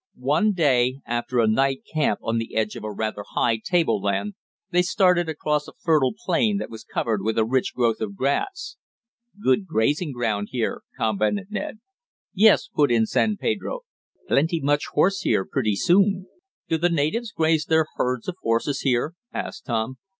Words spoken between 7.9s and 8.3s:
of